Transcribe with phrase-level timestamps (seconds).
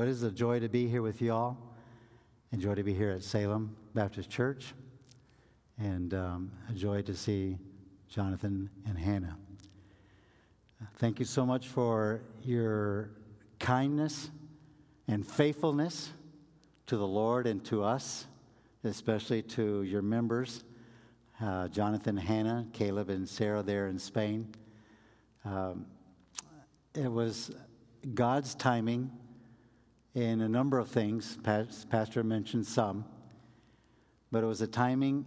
[0.00, 1.58] It is a joy to be here with you all.
[2.54, 4.72] A joy to be here at Salem Baptist Church.
[5.78, 7.58] And um, a joy to see
[8.08, 9.36] Jonathan and Hannah.
[10.96, 13.10] Thank you so much for your
[13.58, 14.30] kindness
[15.06, 16.10] and faithfulness
[16.86, 18.26] to the Lord and to us,
[18.84, 20.64] especially to your members,
[21.42, 24.48] uh, Jonathan, Hannah, Caleb, and Sarah there in Spain.
[25.44, 25.84] Um,
[26.94, 27.50] it was
[28.14, 29.10] God's timing
[30.14, 31.38] in a number of things.
[31.44, 33.04] Pastor mentioned some,
[34.32, 35.24] but it was a timing,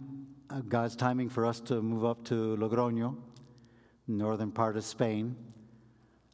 [0.50, 3.16] uh, God's timing for us to move up to Logroño,
[4.06, 5.36] northern part of Spain.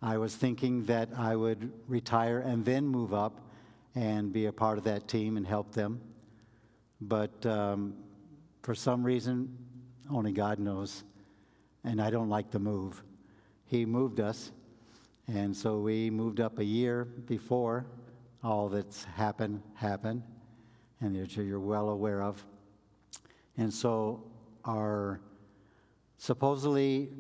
[0.03, 3.41] I was thinking that I would retire and then move up
[3.95, 6.01] and be a part of that team and help them.
[7.01, 7.95] But um,
[8.63, 9.57] for some reason,
[10.11, 11.05] only God knows,
[11.85, 13.03] and I don't like the move.
[13.67, 14.51] He moved us,
[15.29, 17.87] and so we moved up a year before
[18.43, 20.23] all that's happened happened,
[21.01, 22.45] and that you're well aware of.
[23.57, 24.24] And so,
[24.65, 25.21] our
[26.19, 27.11] supposedly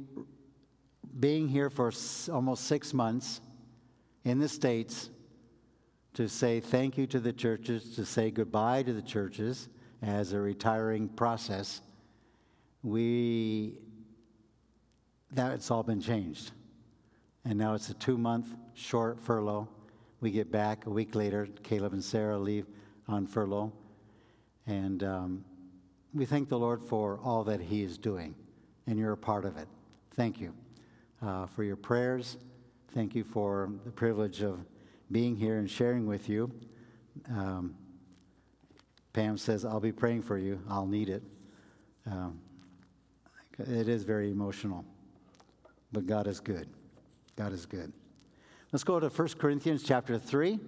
[1.18, 1.92] being here for
[2.30, 3.40] almost six months
[4.24, 5.10] in the States
[6.14, 9.68] to say thank you to the churches, to say goodbye to the churches
[10.02, 11.82] as a retiring process,
[12.82, 13.74] we
[15.32, 16.50] that's all been changed.
[17.44, 19.68] And now it's a two month short furlough
[20.20, 21.48] we get back a week later.
[21.62, 22.66] Caleb and Sarah leave
[23.08, 23.72] on furlough.
[24.66, 25.44] And um,
[26.14, 28.34] we thank the Lord for all that He is doing,
[28.86, 29.68] and you're a part of it.
[30.14, 30.52] Thank you
[31.22, 32.36] uh, for your prayers.
[32.94, 34.64] Thank you for the privilege of
[35.10, 36.52] being here and sharing with you.
[37.28, 37.74] Um,
[39.12, 40.60] Pam says, I'll be praying for you.
[40.68, 41.22] I'll need it.
[42.06, 42.40] Um,
[43.58, 44.84] it is very emotional,
[45.92, 46.68] but God is good.
[47.36, 47.92] God is good.
[48.72, 50.60] Let's go to 1 Corinthians chapter 3.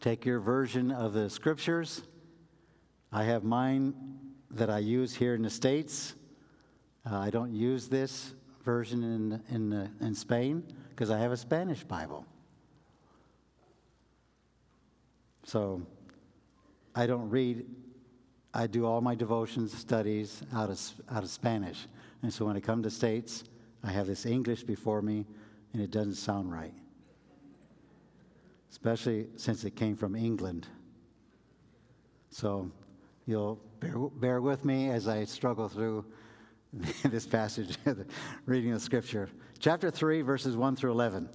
[0.00, 2.00] Take your version of the scriptures.
[3.12, 3.92] I have mine
[4.52, 6.14] that I use here in the States.
[7.04, 8.32] Uh, I don't use this
[8.64, 12.24] version in, in, uh, in Spain because I have a Spanish Bible.
[15.44, 15.82] So
[16.94, 17.66] I don't read,
[18.54, 20.80] I do all my devotions, studies out of,
[21.10, 21.86] out of Spanish.
[22.22, 23.44] And so when I come to States,
[23.84, 25.26] I have this English before me
[25.72, 26.74] and it doesn't sound right.
[28.70, 30.66] Especially since it came from England.
[32.30, 32.70] So
[33.26, 36.04] you'll bear, bear with me as I struggle through
[37.04, 37.76] this passage,
[38.46, 39.28] reading the scripture.
[39.58, 41.28] Chapter 3, verses 1 through 11.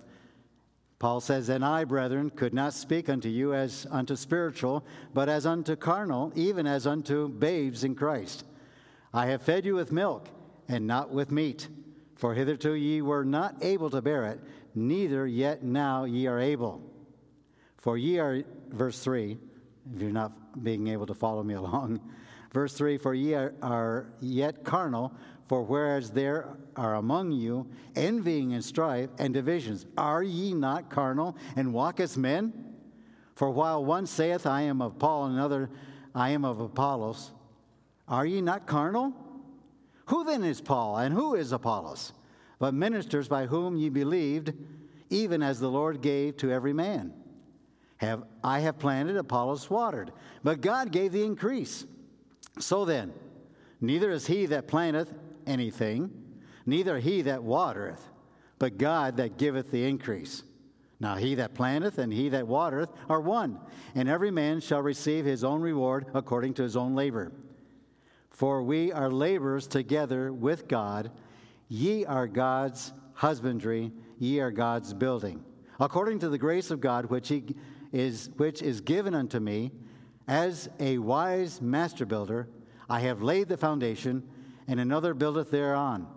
[1.00, 5.46] Paul says, And I, brethren, could not speak unto you as unto spiritual, but as
[5.46, 8.46] unto carnal, even as unto babes in Christ.
[9.14, 10.30] I have fed you with milk,
[10.70, 11.68] and not with meat
[12.16, 14.40] for hitherto ye were not able to bear it,
[14.76, 16.82] neither yet now ye are able.
[17.78, 19.38] For ye are, verse 3,
[19.96, 22.00] if you're not being able to follow me along,
[22.52, 25.14] verse 3 For ye are, are yet carnal,
[25.48, 31.36] for whereas there are among you envying and strife and divisions, are ye not carnal
[31.56, 32.74] and walk as men?
[33.36, 35.70] For while one saith, I am of Paul, and another,
[36.16, 37.32] I am of Apollos,
[38.08, 39.14] are ye not carnal?
[40.08, 42.14] Who then is Paul, and who is Apollos?
[42.60, 44.54] But ministers by whom ye believed,
[45.10, 47.14] even as the Lord gave to every man.
[47.98, 50.12] Have, I have planted, Apollos watered,
[50.44, 51.86] but God gave the increase.
[52.60, 53.14] So then,
[53.80, 55.14] neither is he that planteth
[55.48, 56.12] anything,
[56.66, 58.10] neither he that watereth,
[58.60, 60.44] but God that giveth the increase.
[61.00, 63.60] Now he that planteth and he that watereth are one,
[63.96, 67.32] and every man shall receive his own reward according to his own labor.
[68.34, 71.12] For we are laborers together with God.
[71.70, 75.44] Ye are God's husbandry, ye are God's building.
[75.80, 77.56] According to the grace of God which, he
[77.92, 79.72] is, which is given unto me,
[80.28, 82.48] as a wise master builder,
[82.90, 84.24] I have laid the foundation,
[84.68, 86.08] and another buildeth thereon.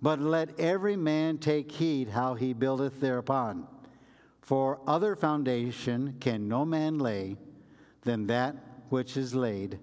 [0.00, 3.66] But let every man take heed how he buildeth thereupon.
[4.40, 7.36] For other foundation can no man lay
[8.02, 8.56] than that
[8.88, 9.78] which is laid,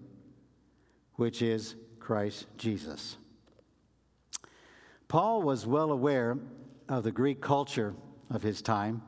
[1.15, 3.17] which is Christ Jesus.
[5.07, 6.38] Paul was well aware
[6.89, 7.95] of the Greek culture
[8.29, 9.01] of his time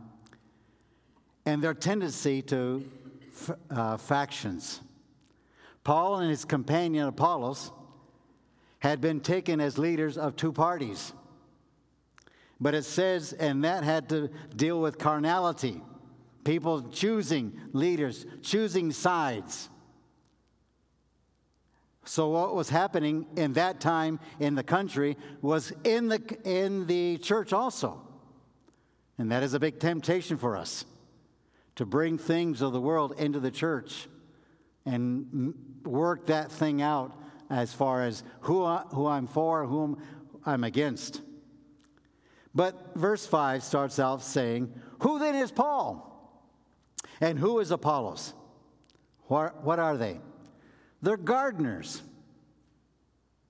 [1.45, 2.83] and their tendency to
[3.69, 4.81] uh, factions.
[5.83, 7.71] Paul and his companion Apollos
[8.79, 11.13] had been taken as leaders of two parties.
[12.59, 15.81] But it says, and that had to deal with carnality,
[16.43, 19.69] people choosing leaders, choosing sides.
[22.07, 27.17] So what was happening in that time in the country was in the in the
[27.17, 28.01] church also.
[29.17, 30.85] And that is a big temptation for us
[31.75, 34.07] to bring things of the world into the church
[34.85, 37.19] and work that thing out
[37.49, 40.01] as far as who, I, who I'm for, whom
[40.45, 41.21] I'm against.
[42.55, 46.03] But verse 5 starts out saying, Who then is Paul?
[47.19, 48.33] And who is Apollos?
[49.27, 50.19] What, what are they?
[51.01, 52.01] They're gardeners.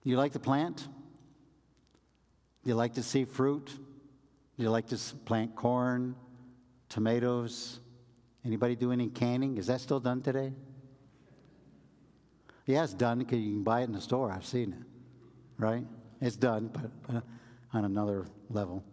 [0.03, 0.87] You like to plant?
[2.63, 3.71] You like to see fruit?
[4.57, 6.15] You like to plant corn,
[6.89, 7.79] tomatoes?
[8.45, 9.57] Anybody do any canning?
[9.57, 10.53] Is that still done today?
[12.65, 14.31] Yeah, it's done because you can buy it in the store.
[14.31, 14.85] I've seen it,
[15.57, 15.85] right?
[16.19, 17.21] It's done, but uh,
[17.73, 18.83] on another level.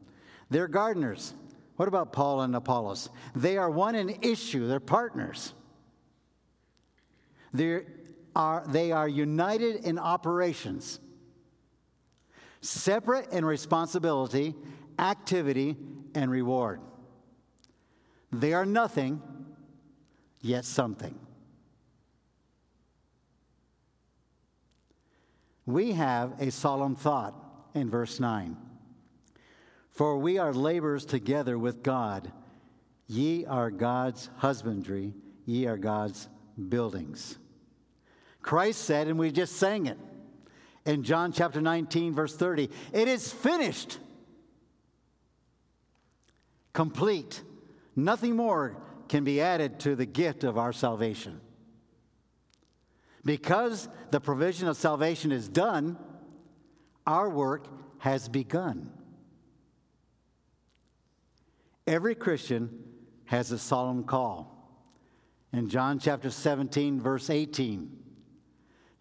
[0.51, 1.35] They're gardeners.
[1.77, 3.09] What about Paul and Apollos?
[3.35, 5.55] They are one in issue, they're partners.
[7.53, 7.83] They
[8.35, 11.01] are, they are united in operations,
[12.61, 14.55] separate in responsibility,
[14.99, 15.77] activity,
[16.15, 16.81] and reward.
[18.33, 19.23] They are nothing,
[20.41, 21.19] yet something.
[25.67, 27.35] we have a solemn thought
[27.75, 28.57] in verse 9.
[29.91, 32.33] For we are laborers together with God.
[33.07, 35.15] Ye are God's husbandry,
[35.47, 36.29] ye are God's
[36.69, 37.39] buildings.
[38.45, 39.97] Christ said, and we just sang it
[40.85, 43.99] in John chapter 19, verse 30 it is finished,
[46.75, 47.43] complete.
[47.97, 48.77] Nothing more
[49.09, 51.41] can be added to the gift of our salvation.
[53.25, 55.97] Because the provision of salvation is done,
[57.07, 57.67] our work
[57.99, 58.91] has begun.
[61.87, 62.85] Every Christian
[63.25, 64.51] has a solemn call.
[65.51, 68.04] In John chapter 17, verse 18,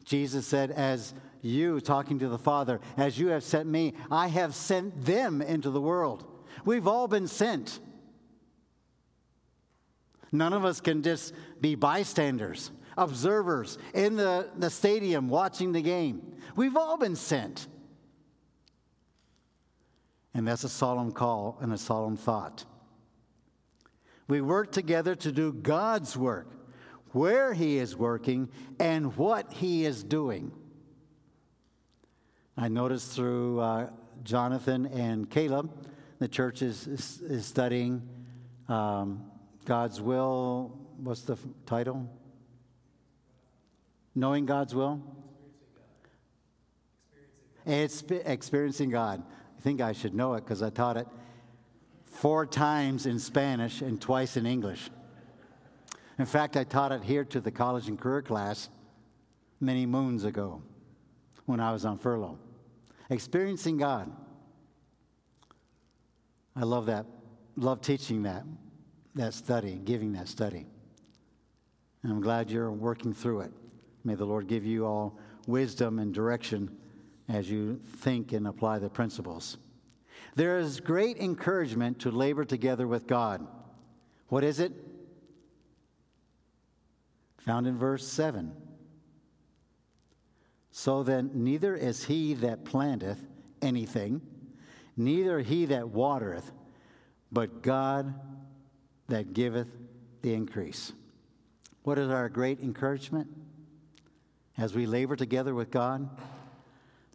[0.04, 4.56] Jesus said, As you, talking to the Father, as you have sent me, I have
[4.56, 6.26] sent them into the world.
[6.66, 7.80] We've all been sent.
[10.32, 16.22] None of us can just be bystanders observers in the, the stadium watching the game.
[16.56, 17.68] We've all been sent.
[20.34, 22.66] And that's a solemn call and a solemn thought.
[24.28, 26.48] We work together to do God's work,
[27.14, 28.50] where He is working
[28.80, 30.52] and what He is doing.
[32.58, 33.90] I noticed through uh,
[34.24, 35.72] Jonathan and Caleb,
[36.20, 38.08] the church is, is, is studying
[38.68, 39.24] um,
[39.66, 40.78] God's will.
[40.98, 42.10] What's the f- title?
[44.16, 45.02] Knowing God's will?
[47.66, 49.24] It's experiencing God.
[49.58, 51.08] I think I should know it because I taught it
[52.06, 54.90] four times in Spanish and twice in English.
[56.20, 58.70] In fact, I taught it here to the college and career class
[59.60, 60.62] many moons ago
[61.46, 62.38] when I was on furlough.
[63.10, 64.12] Experiencing God.
[66.56, 67.06] I love that,
[67.56, 68.44] love teaching that,
[69.16, 70.68] that study, giving that study.
[72.04, 73.52] And I'm glad you're working through it.
[74.04, 75.18] May the Lord give you all
[75.48, 76.76] wisdom and direction
[77.30, 79.58] as you think and apply the principles.
[80.36, 83.48] There is great encouragement to labor together with God.
[84.28, 84.74] What is it?
[87.46, 88.54] Found in verse 7.
[90.72, 93.20] So then, neither is he that planteth
[93.62, 94.22] anything,
[94.98, 96.52] neither he that watereth,
[97.32, 98.14] but God
[99.08, 99.68] that giveth
[100.22, 100.94] the increase.
[101.84, 103.28] What is our great encouragement?
[104.58, 106.10] as we labor together with God,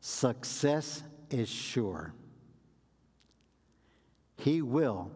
[0.00, 2.12] success is sure.
[4.36, 5.10] He will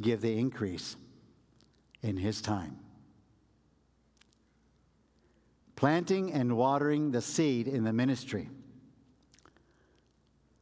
[0.00, 0.96] give the increase
[2.02, 2.78] in His time.
[5.78, 8.50] Planting and watering the seed in the ministry.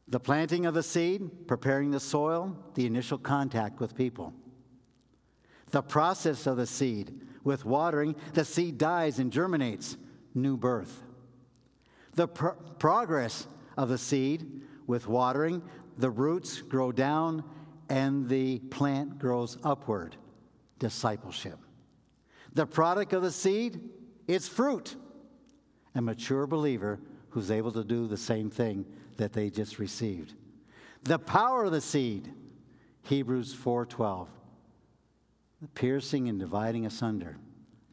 [0.07, 4.31] The planting of the seed, preparing the soil, the initial contact with people.
[5.71, 9.97] The process of the seed, with watering, the seed dies and germinates
[10.35, 11.01] new birth.
[12.13, 15.63] The progress of the seed with watering,
[15.97, 17.43] the roots grow down
[17.89, 20.15] and the plant grows upward.
[20.77, 21.57] Discipleship.
[22.53, 23.81] The product of the seed,
[24.27, 24.95] it's fruit.
[25.97, 26.99] A mature believer
[27.31, 28.85] who's able to do the same thing
[29.17, 30.33] that they just received.
[31.03, 32.31] The power of the seed,
[33.03, 34.27] Hebrews 4:12.
[35.61, 37.37] The piercing and dividing asunder,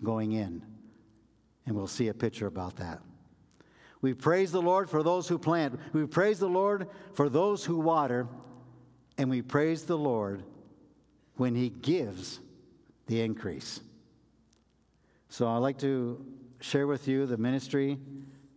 [0.03, 0.63] going in
[1.67, 3.01] and we'll see a picture about that.
[4.01, 5.81] We praise the Lord for those who plant.
[5.93, 8.29] We praise the Lord for those who water.
[9.17, 10.43] And we praise the Lord
[11.37, 12.41] when He gives
[13.07, 13.81] the increase.
[15.29, 16.25] So I'd like to
[16.65, 17.99] share with you the ministry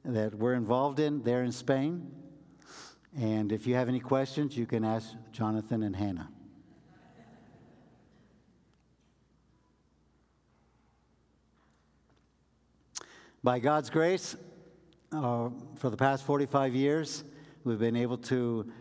[0.06, 2.10] that we're involved in there in Spain.
[3.20, 6.30] And if you have any questions, you can ask Jonathan and Hannah.
[13.44, 14.38] By God's grace,
[15.12, 17.26] uh, for the past 45 years,
[17.66, 18.72] we've been able to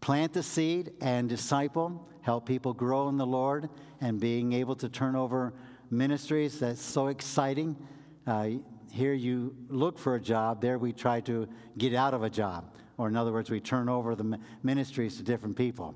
[0.00, 3.68] plant the seed and disciple, help people grow in the Lord,
[4.00, 5.52] and being able to turn over
[5.90, 7.76] ministries that's so exciting
[8.26, 8.50] uh,
[8.90, 12.72] here you look for a job, there we try to get out of a job.
[12.96, 15.94] Or, in other words, we turn over the ministries to different people.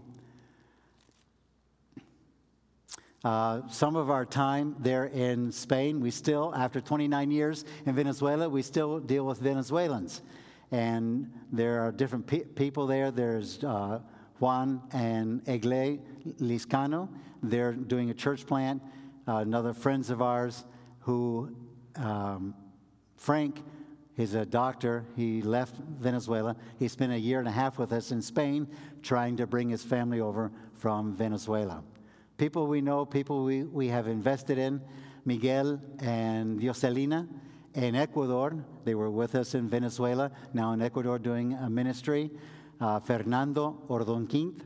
[3.24, 8.48] Uh, some of our time there in Spain, we still, after 29 years in Venezuela,
[8.48, 10.22] we still deal with Venezuelans.
[10.70, 13.10] And there are different pe- people there.
[13.10, 14.00] There's uh,
[14.38, 15.98] Juan and Egle
[16.40, 17.08] Liscano.
[17.42, 18.82] They're doing a church plant.
[19.26, 20.64] Uh, another friends of ours
[21.00, 21.54] who,
[21.98, 22.54] um,
[23.16, 23.62] Frank,
[24.18, 25.04] He's a doctor.
[25.14, 26.56] He left Venezuela.
[26.76, 28.66] He spent a year and a half with us in Spain
[29.00, 31.84] trying to bring his family over from Venezuela.
[32.36, 34.80] People we know, people we, we have invested in,
[35.24, 37.28] Miguel and Dioselina
[37.74, 38.56] in Ecuador.
[38.84, 42.28] They were with us in Venezuela, now in Ecuador doing a ministry.
[42.80, 44.62] Uh, Fernando Ordonquint,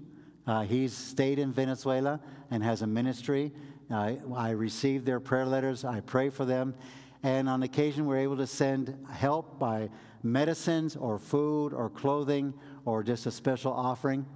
[0.46, 2.20] uh, he's stayed in Venezuela
[2.50, 3.52] and has a ministry.
[3.90, 5.84] Uh, I received their prayer letters.
[5.84, 6.74] I pray for them.
[7.22, 9.90] And on occasion, we're able to send help by
[10.22, 12.52] medicines or food or clothing
[12.84, 14.26] or just a special offering.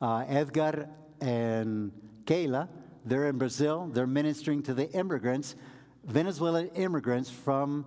[0.00, 0.88] Uh, Edgar
[1.20, 1.92] and
[2.24, 2.68] Kayla,
[3.04, 3.90] they're in Brazil.
[3.92, 5.56] They're ministering to the immigrants,
[6.04, 7.84] Venezuelan immigrants from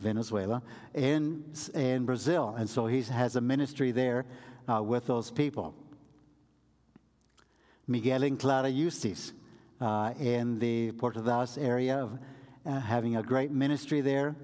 [0.00, 0.60] Venezuela
[0.94, 1.44] in,
[1.74, 2.56] in Brazil.
[2.58, 4.26] And so he has a ministry there
[4.68, 5.74] uh, with those people.
[7.86, 9.32] Miguel and Clara Eustace
[9.82, 12.18] uh, in the Portadas area, of,
[12.64, 14.36] uh, having a great ministry there.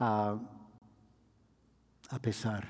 [0.00, 0.36] Uh,
[2.12, 2.62] a pesar.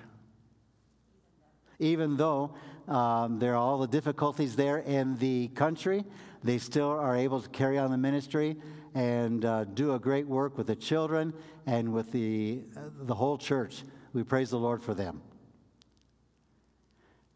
[1.79, 2.55] Even though
[2.89, 6.05] um, there are all the difficulties there in the country,
[6.43, 8.57] they still are able to carry on the ministry
[8.95, 11.35] and uh, do a great work with the children
[11.67, 13.83] and with the, uh, the whole church.
[14.15, 15.21] We praise the Lord for them.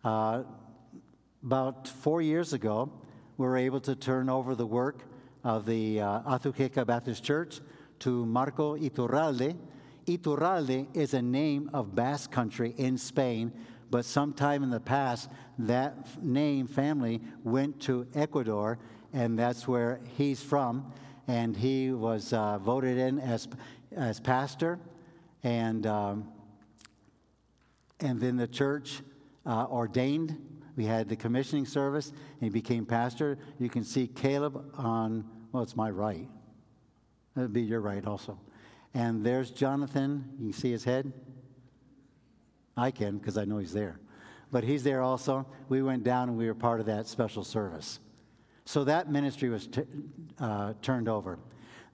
[0.02, 0.44] Uh,
[1.44, 2.90] about four years ago,
[3.40, 4.99] were able to turn over the work
[5.44, 7.62] of the uh, Azuqueca Baptist Church
[7.99, 9.56] to Marco Iturralde.
[10.06, 13.50] Iturralde is a name of Basque country in Spain,
[13.90, 18.78] but sometime in the past, that name family went to Ecuador,
[19.14, 20.92] and that's where he's from.
[21.26, 23.49] And he was uh, voted in as,
[23.97, 24.78] as pastor,
[25.42, 26.28] and, um,
[28.00, 29.00] and then the church
[29.47, 30.37] uh, ordained
[30.80, 33.37] we had the commissioning service, and he became pastor.
[33.58, 36.26] You can see Caleb on, well, it's my right.
[37.37, 38.40] It'd be your right also.
[38.94, 40.25] And there's Jonathan.
[40.38, 41.12] You can see his head?
[42.78, 44.00] I can because I know he's there.
[44.50, 45.46] But he's there also.
[45.68, 47.99] We went down and we were part of that special service.
[48.64, 49.82] So that ministry was t-
[50.38, 51.38] uh, turned over.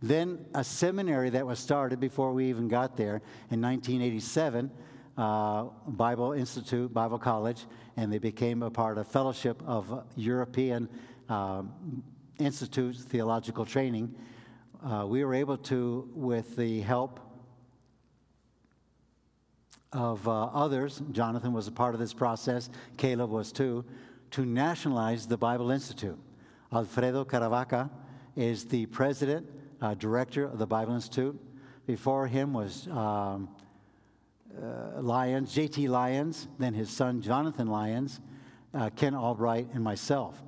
[0.00, 4.70] Then a seminary that was started before we even got there in 1987
[5.16, 7.64] uh, Bible Institute, Bible College,
[7.96, 10.88] and they became a part of Fellowship of European
[11.28, 11.62] uh,
[12.38, 14.14] Institutes Theological Training.
[14.84, 17.20] Uh, we were able to, with the help
[19.92, 23.84] of uh, others, Jonathan was a part of this process, Caleb was too,
[24.30, 26.18] to nationalize the Bible Institute.
[26.72, 27.90] Alfredo Caravaca
[28.36, 29.46] is the president,
[29.80, 31.40] uh, director of the Bible Institute.
[31.86, 33.48] Before him was um,
[34.62, 35.88] uh, Lyons, J.T.
[35.88, 38.20] Lyons, then his son Jonathan Lyons,
[38.74, 40.42] uh, Ken Albright, and myself.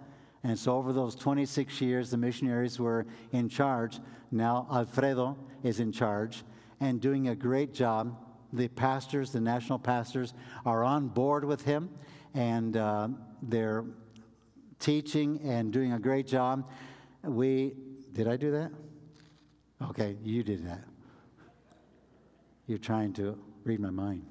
[0.44, 3.98] And so over those 26 years, the missionaries were in charge.
[4.30, 6.44] Now Alfredo is in charge
[6.80, 8.16] and doing a great job.
[8.52, 10.34] The pastors, the national pastors,
[10.64, 11.90] are on board with him,
[12.34, 13.08] and uh,
[13.42, 13.84] they're
[14.78, 16.68] teaching and doing a great job.
[17.22, 17.74] We
[18.12, 18.70] did I do that?
[19.90, 20.84] Okay, you did that.
[22.66, 24.24] You're trying to read my mind.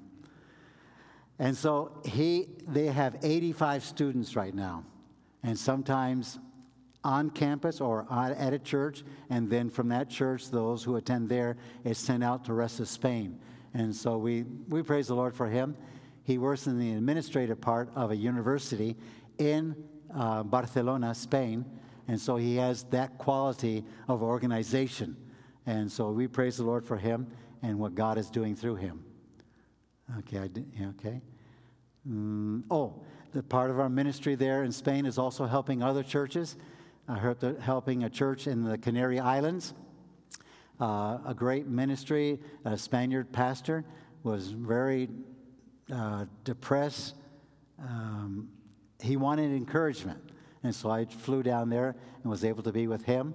[1.40, 4.84] And so he, they have 85 students right now.
[5.44, 6.40] And sometimes
[7.04, 11.58] on campus or at a church, and then from that church, those who attend there
[11.84, 13.40] is sent out to rest of Spain.
[13.74, 15.76] And so we, we praise the Lord for him.
[16.24, 18.98] He works in the administrative part of a university
[19.38, 19.76] in
[20.14, 21.64] uh, Barcelona, Spain.
[22.08, 25.16] And so he has that quality of organization.
[25.66, 27.28] And so we praise the Lord for him
[27.62, 29.04] and what God is doing through him.
[30.20, 31.22] Okay, I did, yeah, okay.
[32.10, 36.56] Mm, oh, the part of our ministry there in Spain is also helping other churches.
[37.08, 39.74] I heard the, helping a church in the Canary Islands.
[40.80, 43.84] Uh, a great ministry, a Spaniard pastor,
[44.24, 45.10] was very
[45.94, 47.16] uh, depressed.
[47.80, 48.50] Um,
[49.02, 50.22] he wanted encouragement.
[50.64, 53.34] And so I flew down there and was able to be with him.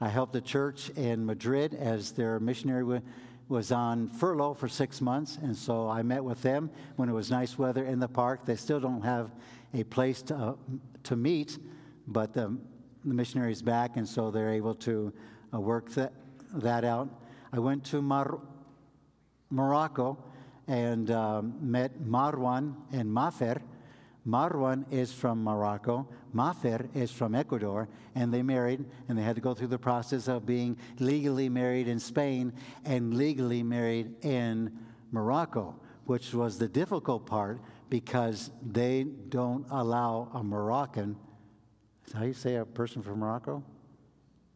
[0.00, 3.02] I helped the church in Madrid as their missionary
[3.50, 5.36] was on furlough for six months.
[5.42, 8.46] And so I met with them when it was nice weather in the park.
[8.46, 9.32] They still don't have
[9.74, 10.54] a place to, uh,
[11.02, 11.58] to meet,
[12.06, 12.56] but the,
[13.04, 15.12] the back, and so they're able to
[15.52, 16.12] uh, work that,
[16.54, 17.08] that out.
[17.52, 18.40] I went to Mar-
[19.50, 20.16] Morocco
[20.68, 23.60] and um, met Marwan and Mafer.
[24.26, 29.42] Marwan is from Morocco, Mafer is from Ecuador, and they married, and they had to
[29.42, 32.52] go through the process of being legally married in Spain
[32.84, 34.76] and legally married in
[35.10, 35.74] Morocco,
[36.04, 41.16] which was the difficult part because they don't allow a Moroccan.
[42.06, 43.64] Is how you say a person from Morocco?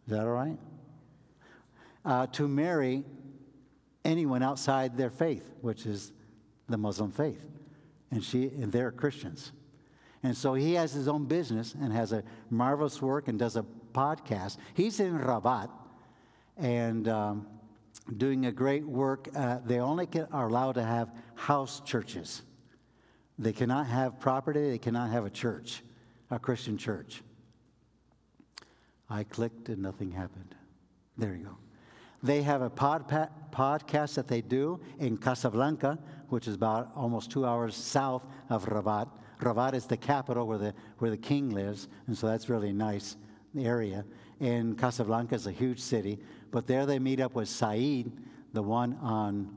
[0.07, 0.59] Is that all right?
[2.05, 3.03] Uh, to marry
[4.05, 6.13] anyone outside their faith, which is
[6.69, 7.54] the Muslim faith.
[8.15, 9.51] And, she, and they're Christians.
[10.23, 13.65] And so he has his own business and has a marvelous work and does a
[13.93, 14.57] podcast.
[14.75, 15.69] He's in Rabat
[16.57, 17.47] and um,
[18.17, 19.29] doing a great work.
[19.35, 22.43] Uh, they only can, are allowed to have house churches.
[23.37, 25.83] They cannot have property, they cannot have a church,
[26.31, 27.23] a Christian church.
[29.11, 30.55] I clicked and nothing happened.
[31.19, 31.57] There you go.
[32.25, 33.07] They have a pod,
[33.53, 35.99] podcast that they do in Casablanca,
[36.31, 39.09] which is about almost two hours south of Rabat.
[39.41, 43.17] Rabat is the capital where the, where the king lives, and so that's really nice
[43.59, 44.07] area.
[44.41, 46.19] And Casablanca is a huge city,
[46.51, 48.11] but there they meet up with Saeed,
[48.55, 49.55] the one on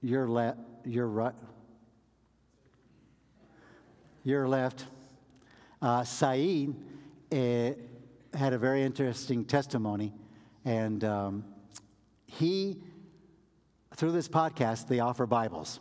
[0.00, 1.34] your left, your right,
[4.24, 4.86] your left.
[5.82, 6.74] Uh, Saeed
[7.30, 7.36] uh,
[8.32, 10.14] had a very interesting testimony.
[10.66, 11.44] And um,
[12.26, 12.82] he,
[13.94, 15.78] through this podcast, they offer Bibles.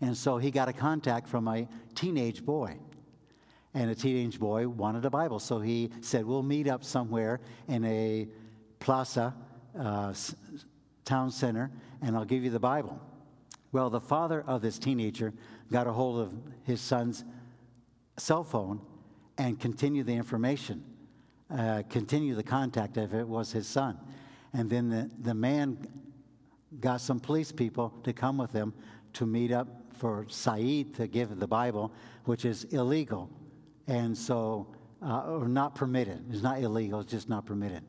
[0.00, 2.78] And so he got a contact from a teenage boy.
[3.74, 5.38] And a teenage boy wanted a Bible.
[5.38, 8.28] So he said, We'll meet up somewhere in a
[8.80, 9.34] plaza,
[9.78, 10.14] uh,
[11.04, 12.98] town center, and I'll give you the Bible.
[13.72, 15.34] Well, the father of this teenager
[15.70, 17.24] got a hold of his son's
[18.16, 18.80] cell phone
[19.38, 20.84] and continued the information
[21.56, 23.98] uh, continue the contact if it was his son.
[24.52, 25.78] And then the, the man
[26.80, 28.72] got some police people to come with him
[29.14, 31.92] to meet up for Saeed to give the Bible,
[32.24, 33.30] which is illegal.
[33.86, 34.66] And so,
[35.02, 36.24] uh, or not permitted.
[36.30, 37.82] It's not illegal, it's just not permitted.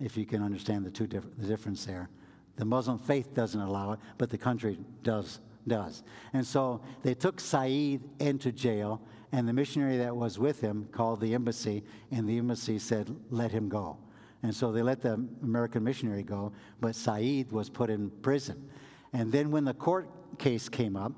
[0.00, 2.08] If you can understand the two diff- the difference there.
[2.56, 5.40] The Muslim faith doesn't allow it, but the country does.
[5.66, 6.02] does.
[6.32, 9.00] And so they took Saeed into jail
[9.32, 13.50] and the missionary that was with him called the embassy, and the embassy said, Let
[13.50, 13.98] him go.
[14.42, 18.68] And so they let the American missionary go, but Saeed was put in prison.
[19.12, 20.08] And then when the court
[20.38, 21.12] case came up,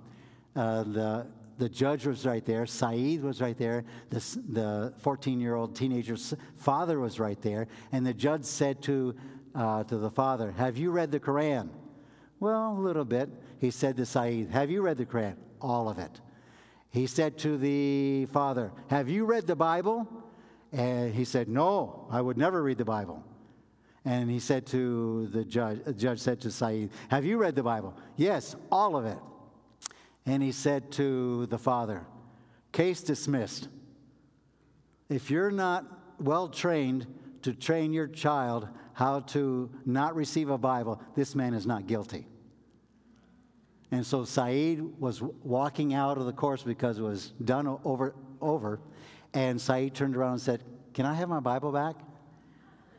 [0.57, 1.27] uh, the,
[1.59, 7.01] the judge was right there, Saeed was right there, the 14 year old teenager's father
[7.01, 9.15] was right there, and the judge said to,
[9.55, 11.69] uh, to the father, Have you read the Quran?
[12.41, 13.29] Well, a little bit.
[13.59, 15.37] He said to Saeed, Have you read the Quran?
[15.61, 16.21] All of it.
[16.91, 20.09] He said to the father, Have you read the Bible?
[20.73, 23.25] And he said, No, I would never read the Bible.
[24.05, 27.63] And he said to the judge, the judge said to Saeed, Have you read the
[27.63, 27.95] Bible?
[28.17, 29.19] Yes, all of it.
[30.25, 32.07] And he said to the father,
[32.73, 33.69] Case dismissed.
[35.09, 35.85] If you're not
[36.21, 37.07] well trained
[37.43, 42.27] to train your child how to not receive a Bible, this man is not guilty.
[43.91, 48.81] And so Saeed was walking out of the course because it was done over, over.
[49.33, 51.97] And Saeed turned around and said, Can I have my Bible back?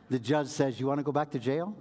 [0.08, 1.76] The judge says, You want to go back to jail?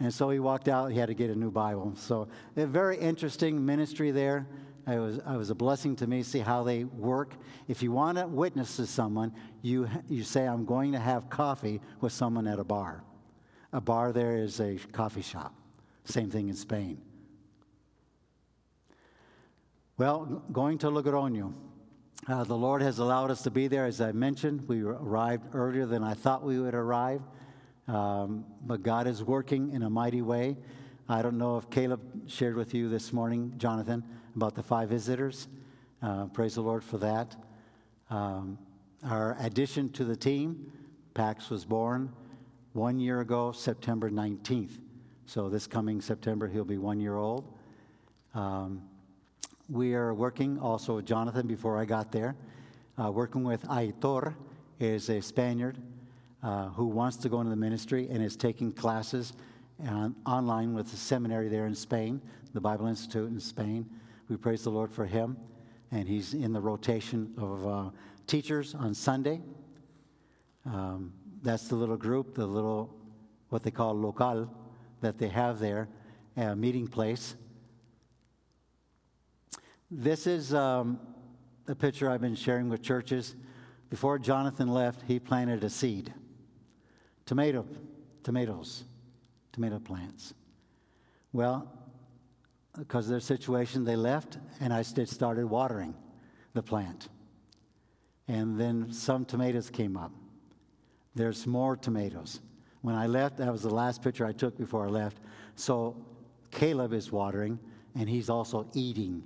[0.00, 0.92] And so he walked out.
[0.92, 1.94] He had to get a new Bible.
[1.96, 4.46] So, a very interesting ministry there.
[4.86, 7.34] It was, it was a blessing to me to see how they work.
[7.66, 11.80] If you want to witness to someone, you, you say, I'm going to have coffee
[12.00, 13.02] with someone at a bar.
[13.72, 15.52] A bar there is a coffee shop.
[16.04, 17.02] Same thing in Spain.
[19.98, 21.52] Well, going to Logroño.
[22.28, 23.84] Uh, the Lord has allowed us to be there.
[23.84, 27.20] As I mentioned, we arrived earlier than I thought we would arrive.
[27.88, 30.56] Um, but God is working in a mighty way.
[31.08, 34.04] I don't know if Caleb shared with you this morning, Jonathan,
[34.36, 35.48] about the five visitors.
[36.00, 37.34] Uh, praise the Lord for that.
[38.08, 38.56] Um,
[39.02, 40.70] our addition to the team,
[41.12, 42.12] Pax was born
[42.72, 44.78] one year ago, September 19th.
[45.26, 47.52] So this coming September, he'll be one year old.
[48.32, 48.82] Um,
[49.68, 52.34] we are working also with Jonathan before I got there,
[53.02, 54.34] uh, working with Aitor,
[54.80, 55.76] is a Spaniard
[56.42, 59.34] uh, who wants to go into the ministry and is taking classes
[59.86, 62.20] on, online with the seminary there in Spain,
[62.54, 63.84] the Bible Institute in Spain.
[64.28, 65.36] We praise the Lord for him,
[65.90, 67.90] and he's in the rotation of uh,
[68.26, 69.40] teachers on Sunday.
[70.64, 72.94] Um, that's the little group, the little,
[73.50, 74.50] what they call local,
[75.02, 75.88] that they have there,
[76.36, 77.36] a meeting place.
[79.90, 81.00] This is um,
[81.66, 83.34] a picture I've been sharing with churches.
[83.88, 86.12] Before Jonathan left, he planted a seed
[87.24, 87.66] tomato,
[88.22, 88.84] tomatoes,
[89.52, 90.34] tomato plants.
[91.32, 91.70] Well,
[92.78, 95.94] because of their situation, they left, and I started watering
[96.52, 97.08] the plant.
[98.28, 100.12] And then some tomatoes came up.
[101.14, 102.40] There's more tomatoes.
[102.82, 105.18] When I left, that was the last picture I took before I left.
[105.54, 105.96] So
[106.50, 107.58] Caleb is watering,
[107.94, 109.22] and he's also eating.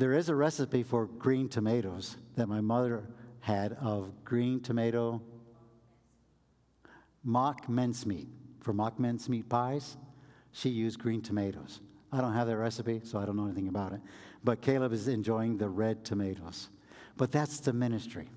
[0.00, 3.04] There is a recipe for green tomatoes that my mother
[3.40, 5.20] had of green tomato
[7.22, 8.28] mock mincemeat.
[8.60, 9.98] For mock mincemeat pies,
[10.52, 11.80] she used green tomatoes.
[12.12, 14.00] I don't have that recipe, so I don't know anything about it.
[14.42, 16.70] But Caleb is enjoying the red tomatoes.
[17.16, 18.28] But that's the ministry.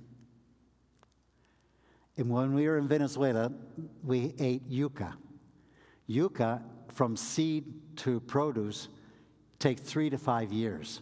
[2.18, 3.52] And when we were in Venezuela,
[4.04, 5.14] we ate yuca.
[6.10, 7.66] Yuca, from seed
[7.98, 8.90] to produce,
[9.60, 11.02] take three to five years.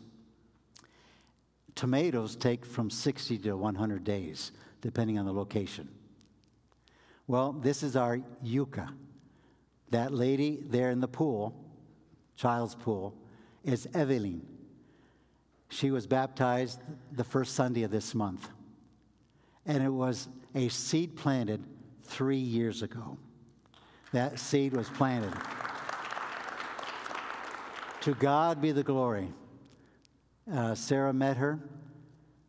[1.82, 5.90] Tomatoes take from 60 to 100 days, depending on the location.
[7.26, 8.88] Well, this is our yucca.
[9.90, 11.56] That lady there in the pool,
[12.36, 13.16] child's pool,
[13.64, 14.46] is Evelyn.
[15.70, 16.82] She was baptized
[17.14, 18.48] the first Sunday of this month.
[19.66, 21.64] And it was a seed planted
[22.04, 23.18] three years ago.
[24.14, 25.34] That seed was planted.
[28.02, 29.34] to God be the glory.
[30.52, 31.60] Uh, Sarah met her,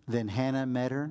[0.09, 1.11] then Hannah met her.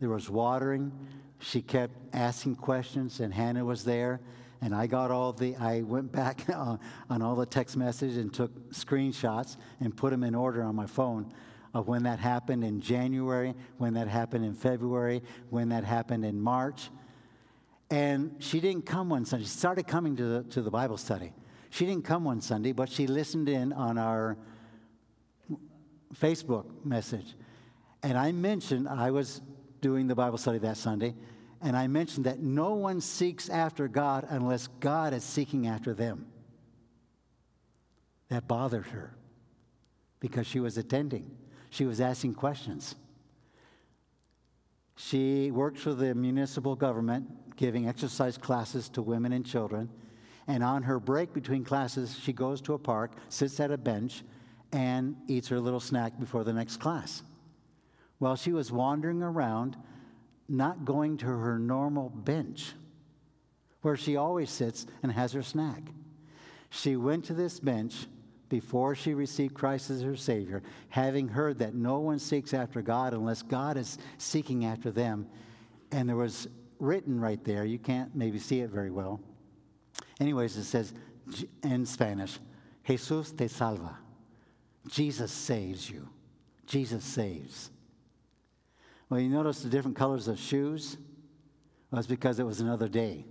[0.00, 0.92] There was watering.
[1.38, 4.20] She kept asking questions, and Hannah was there
[4.62, 6.78] and I got all the, I went back on,
[7.10, 10.86] on all the text messages and took screenshots and put them in order on my
[10.86, 11.34] phone
[11.74, 16.40] of when that happened in January, when that happened in February, when that happened in
[16.40, 16.90] March.
[17.90, 19.44] And she didn't come one Sunday.
[19.44, 21.32] She started coming to the, to the Bible study.
[21.70, 24.36] She didn't come one Sunday, but she listened in on our
[26.18, 27.34] Facebook message.
[28.02, 29.40] And I mentioned I was
[29.80, 31.14] doing the Bible study that Sunday,
[31.60, 36.26] and I mentioned that no one seeks after God unless God is seeking after them.
[38.28, 39.14] That bothered her
[40.20, 41.30] because she was attending,
[41.70, 42.94] she was asking questions.
[44.96, 49.88] She works for the municipal government, giving exercise classes to women and children.
[50.46, 54.22] And on her break between classes, she goes to a park, sits at a bench,
[54.72, 57.22] and eats her little snack before the next class.
[58.18, 59.76] While she was wandering around,
[60.48, 62.72] not going to her normal bench
[63.82, 65.82] where she always sits and has her snack.
[66.70, 68.06] She went to this bench
[68.48, 73.12] before she received Christ as her Savior, having heard that no one seeks after God
[73.12, 75.26] unless God is seeking after them.
[75.90, 79.20] And there was written right there, you can't maybe see it very well.
[80.20, 80.92] Anyways, it says
[81.62, 82.38] in Spanish,
[82.86, 84.01] Jesus te salva.
[84.88, 86.08] Jesus saves you.
[86.66, 87.70] Jesus saves.
[89.08, 90.96] Well, you notice the different colors of shoes?
[91.90, 93.26] Well, it's because it was another day.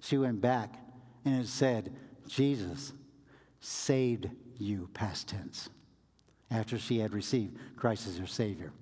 [0.00, 0.76] She went back
[1.24, 1.94] and it said,
[2.28, 2.92] Jesus
[3.60, 5.70] saved you, past tense,
[6.50, 8.72] after she had received Christ as her Savior.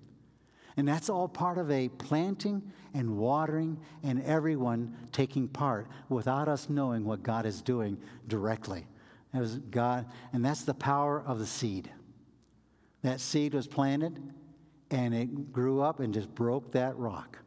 [0.76, 6.68] And that's all part of a planting and watering and everyone taking part without us
[6.68, 8.86] knowing what God is doing directly.
[9.34, 11.90] As God, and that's the power of the seed.
[13.02, 14.22] That seed was planted,
[14.90, 17.38] and it grew up and just broke that rock.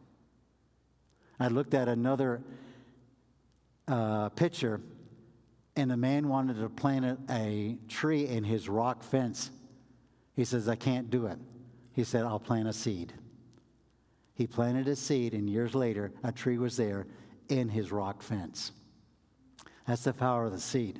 [1.39, 2.41] I looked at another
[3.87, 4.81] uh, picture,
[5.77, 9.49] and a man wanted to plant a tree in his rock fence.
[10.35, 11.37] He says, I can't do it.
[11.93, 13.13] He said, I'll plant a seed.
[14.33, 17.07] He planted a seed, and years later, a tree was there
[17.47, 18.73] in his rock fence.
[19.87, 20.99] That's the power of the seed.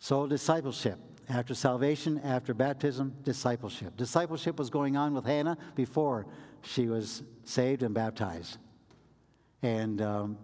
[0.00, 0.98] So, discipleship.
[1.28, 3.96] After salvation, after baptism, discipleship.
[3.96, 6.26] Discipleship was going on with Hannah before
[6.62, 8.56] she was saved and baptized.
[9.62, 10.38] And um,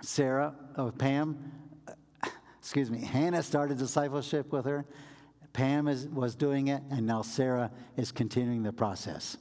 [0.00, 1.52] Sarah, oh, Pam,
[2.58, 4.86] excuse me, Hannah started discipleship with her.
[5.52, 9.36] Pam is, was doing it, and now Sarah is continuing the process.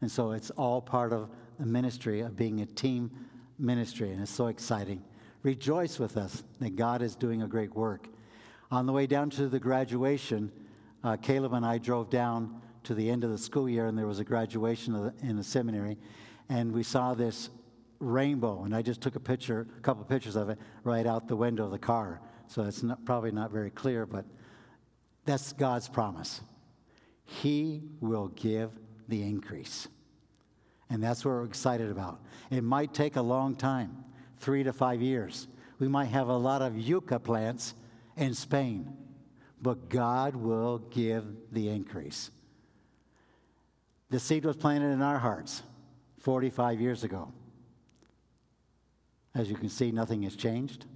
[0.00, 1.28] And so it's all part of
[1.60, 3.10] the ministry of being a team
[3.58, 5.04] ministry, and it's so exciting.
[5.42, 8.08] Rejoice with us that God is doing a great work.
[8.70, 10.50] On the way down to the graduation,
[11.04, 14.06] uh, Caleb and I drove down to the end of the school year, and there
[14.06, 15.98] was a graduation the, in the seminary,
[16.48, 17.50] and we saw this
[18.00, 21.28] rainbow, and I just took a picture, a couple of pictures of it, right out
[21.28, 22.20] the window of the car.
[22.48, 24.24] So it's not, probably not very clear, but
[25.24, 26.40] that's God's promise.
[27.24, 28.70] He will give
[29.08, 29.88] the increase.
[30.90, 32.20] And that's what we're excited about.
[32.50, 34.04] It might take a long time,
[34.38, 35.48] three to five years.
[35.78, 37.74] We might have a lot of yucca plants
[38.16, 38.96] in Spain,
[39.60, 42.30] but God will give the increase.
[44.10, 45.62] The seed was planted in our hearts
[46.20, 47.32] 45 years ago.
[49.34, 50.86] As you can see, nothing has changed.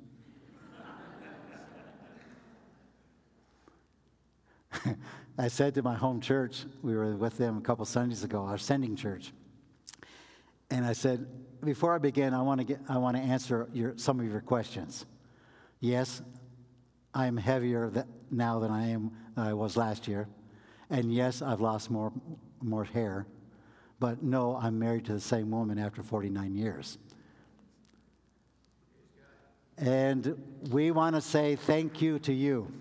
[5.39, 8.59] I said to my home church, we were with them a couple Sundays ago, our
[8.59, 9.33] sending church.
[10.71, 11.27] And I said,
[11.63, 14.41] before I begin, I want to, get, I want to answer your, some of your
[14.41, 15.05] questions.
[15.81, 16.23] Yes,
[17.15, 20.29] I am heavier now than I am I was last year.
[20.91, 22.13] And yes, I've lost more,
[22.63, 23.27] more hair.
[23.99, 26.99] But no, I'm married to the same woman after 49 years.
[29.77, 30.37] And
[30.71, 32.73] we want to say thank you to you.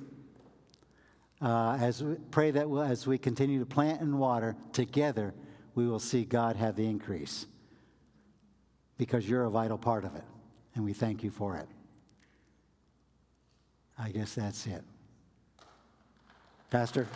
[1.41, 5.33] Uh, as we pray that we'll, as we continue to plant and water together,
[5.75, 7.45] we will see God have the increase
[8.97, 10.25] because you're a vital part of it,
[10.75, 11.69] and we thank you for it.
[13.99, 14.83] I guess that's it.
[16.69, 17.07] Pastor?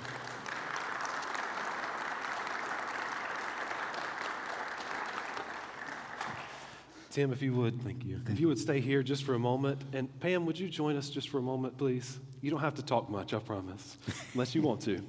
[7.09, 8.19] Tim, if you would, thank you.
[8.27, 9.79] If you would stay here just for a moment.
[9.93, 12.19] And Pam, would you join us just for a moment, please?
[12.41, 13.97] You don't have to talk much, I promise,
[14.33, 14.99] unless you want to.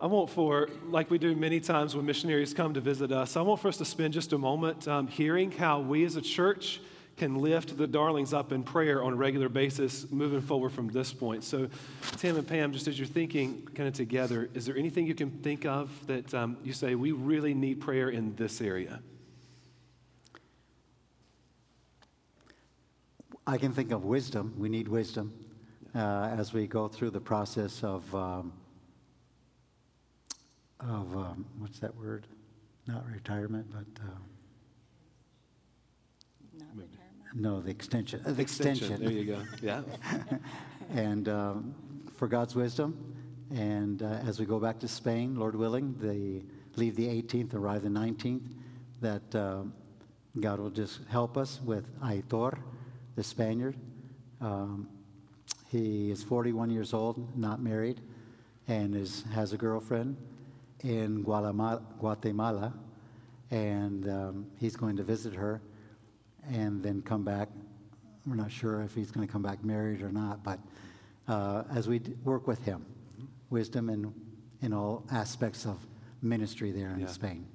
[0.00, 3.42] I want for, like we do many times when missionaries come to visit us, I
[3.42, 6.80] want for us to spend just a moment um, hearing how we as a church
[7.16, 11.12] can lift the darlings up in prayer on a regular basis moving forward from this
[11.12, 11.44] point.
[11.44, 11.68] So,
[12.16, 15.30] Tim and Pam, just as you're thinking kind of together, is there anything you can
[15.30, 19.00] think of that um, you say, we really need prayer in this area?
[23.46, 24.54] I can think of wisdom.
[24.56, 25.32] We need wisdom
[25.94, 28.52] uh, as we go through the process of, um,
[30.80, 32.26] of um, what's that word?
[32.86, 34.02] Not retirement, but.
[34.02, 34.10] Uh,
[36.58, 37.34] Not retirement.
[37.34, 38.22] No, the extension.
[38.24, 39.00] uh, The extension.
[39.00, 39.42] There you go.
[39.62, 39.82] Yeah.
[40.90, 41.74] and um,
[42.14, 43.14] for God's wisdom.
[43.50, 46.42] And uh, as we go back to Spain, Lord willing, they
[46.76, 48.46] leave the 18th, arrive the 19th,
[49.00, 49.74] that um,
[50.40, 52.58] God will just help us with Aitor,
[53.16, 53.76] the Spaniard.
[54.40, 54.88] Um,
[55.68, 58.00] he is 41 years old, not married,
[58.68, 60.16] and is, has a girlfriend
[60.82, 62.72] in Guatemala, Guatemala
[63.52, 65.60] and um, he's going to visit her
[66.50, 67.48] and then come back.
[68.26, 70.58] We're not sure if he's going to come back married or not, but
[71.28, 72.84] uh, as we d- work with him,
[73.50, 74.12] wisdom in,
[74.60, 75.78] in all aspects of
[76.22, 77.06] ministry there in Yeah.
[77.06, 77.46] Spain.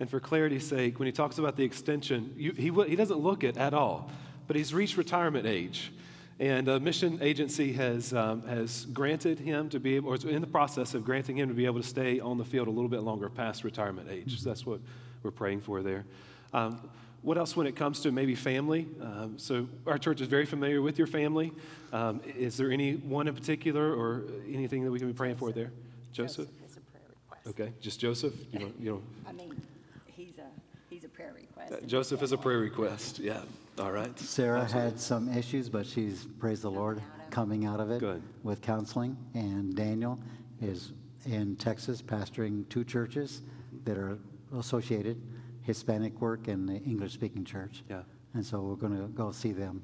[0.00, 3.44] And for clarity's sake, when he talks about the extension, you, he, he doesn't look
[3.44, 4.10] it at all,
[4.46, 5.92] but he's reached retirement age.
[6.40, 10.40] And a mission agency has, um, has granted him to be able, or is in
[10.40, 12.88] the process of granting him to be able to stay on the field a little
[12.88, 14.40] bit longer past retirement age.
[14.40, 14.80] So that's what
[15.22, 16.04] we're praying for there.
[16.52, 16.90] Um,
[17.24, 18.86] what else when it comes to maybe family?
[19.00, 21.52] Um, so our church is very familiar with your family.
[21.92, 25.50] Um, is there any one in particular or anything that we can be praying for
[25.50, 25.72] there?
[26.12, 26.48] Joseph?
[26.60, 27.46] has a prayer request.
[27.48, 28.34] Okay, just Joseph?
[28.52, 29.60] You know, you know I mean,
[30.06, 30.46] he's a,
[30.90, 31.72] he's a prayer request.
[31.72, 33.18] Uh, Joseph is a prayer request.
[33.18, 33.40] Yeah.
[33.78, 34.16] All right.
[34.20, 38.22] Sarah had some issues, but she's, praise the Lord, coming out of it Good.
[38.42, 39.16] with counseling.
[39.32, 40.20] And Daniel
[40.60, 40.92] is
[41.24, 43.40] in Texas pastoring two churches
[43.84, 44.18] that are
[44.56, 45.20] associated
[45.64, 47.82] Hispanic work and the English speaking church.
[47.90, 48.02] Yeah.
[48.34, 49.82] And so we're going to go see them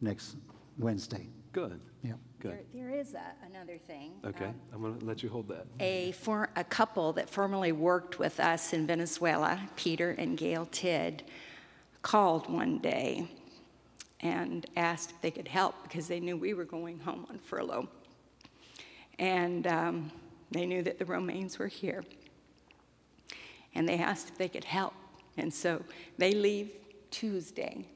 [0.00, 0.36] next
[0.78, 1.28] Wednesday.
[1.52, 1.80] Good.
[2.02, 2.12] Yeah.
[2.40, 2.66] There, Good.
[2.74, 4.12] there is a, another thing.
[4.24, 4.46] Okay.
[4.46, 5.66] Um, I'm going to let you hold that.
[5.80, 11.22] A, for, a couple that formerly worked with us in Venezuela, Peter and Gail Tidd,
[12.02, 13.28] called one day
[14.20, 17.88] and asked if they could help because they knew we were going home on furlough.
[19.18, 20.12] And um,
[20.50, 22.04] they knew that the Romaines were here.
[23.74, 24.94] And they asked if they could help.
[25.36, 25.82] And so
[26.18, 26.72] they leave
[27.10, 27.86] Tuesday,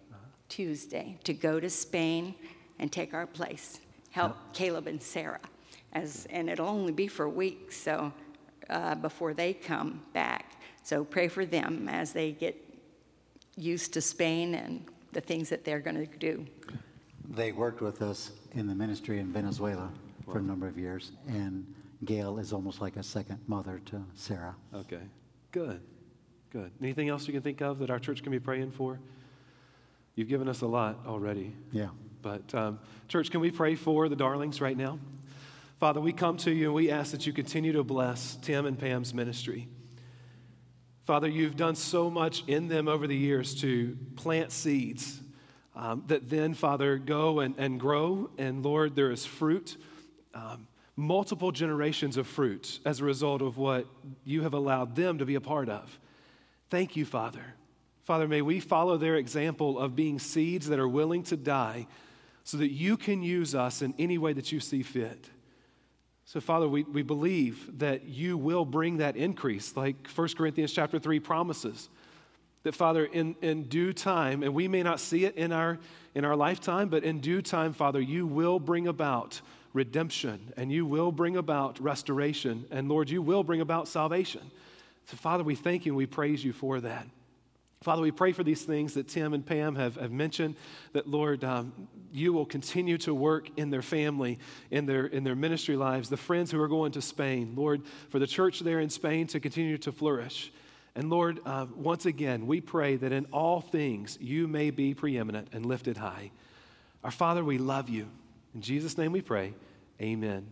[0.48, 2.34] Tuesday, to go to Spain
[2.78, 5.40] and take our place, help Caleb and Sarah.
[5.92, 8.12] As, and it'll only be for a week, so
[8.68, 10.52] uh, before they come back.
[10.82, 12.56] So pray for them as they get
[13.56, 16.46] used to Spain and the things that they're going to do.
[17.28, 19.90] They worked with us in the ministry in Venezuela
[20.24, 21.12] for a number of years.
[21.26, 21.66] And
[22.04, 24.54] Gail is almost like a second mother to Sarah.
[24.74, 25.00] Okay.
[25.52, 25.80] Good.
[26.56, 26.72] Good.
[26.80, 28.98] Anything else you can think of that our church can be praying for?
[30.14, 31.54] You've given us a lot already.
[31.70, 31.88] Yeah.
[32.22, 34.98] But, um, church, can we pray for the darlings right now?
[35.80, 38.78] Father, we come to you and we ask that you continue to bless Tim and
[38.78, 39.68] Pam's ministry.
[41.04, 45.20] Father, you've done so much in them over the years to plant seeds
[45.74, 48.30] um, that then, Father, go and, and grow.
[48.38, 49.76] And Lord, there is fruit.
[50.32, 53.84] Um, multiple generations of fruit as a result of what
[54.24, 55.98] you have allowed them to be a part of.
[56.68, 57.54] Thank you, Father.
[58.04, 61.86] Father, may we follow their example of being seeds that are willing to die
[62.44, 65.28] so that you can use us in any way that you see fit.
[66.24, 70.98] So, Father, we, we believe that you will bring that increase, like 1 Corinthians chapter
[70.98, 71.88] 3 promises.
[72.64, 75.78] That, Father, in, in due time, and we may not see it in our,
[76.16, 79.40] in our lifetime, but in due time, Father, you will bring about
[79.72, 82.64] redemption and you will bring about restoration.
[82.72, 84.50] And Lord, you will bring about salvation.
[85.06, 87.06] So, Father, we thank you and we praise you for that.
[87.82, 90.56] Father, we pray for these things that Tim and Pam have, have mentioned,
[90.92, 94.38] that, Lord, um, you will continue to work in their family,
[94.70, 97.52] in their, in their ministry lives, the friends who are going to Spain.
[97.54, 100.50] Lord, for the church there in Spain to continue to flourish.
[100.96, 105.48] And Lord, uh, once again, we pray that in all things you may be preeminent
[105.52, 106.32] and lifted high.
[107.04, 108.08] Our Father, we love you.
[108.54, 109.52] In Jesus' name we pray.
[110.00, 110.46] Amen.